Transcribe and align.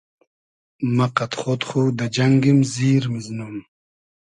مۂ 0.95 1.05
قئد 1.15 1.31
خۉد 1.39 1.61
خو 1.67 1.81
دۂ 1.97 2.05
جئنگیم 2.15 2.59
زیر 2.73 3.03
میزنوم 3.13 3.55